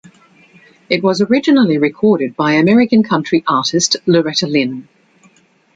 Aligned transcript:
It 0.89 1.03
was 1.03 1.21
originally 1.21 1.77
recorded 1.77 2.35
by 2.35 2.53
American 2.53 3.03
country 3.03 3.43
artist 3.45 3.97
Loretta 4.07 4.47
Lynn. 4.47 4.87